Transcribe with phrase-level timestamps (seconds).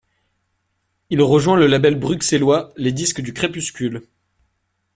[1.11, 4.07] Il rejoint le label bruxellois les disques du crépuscule.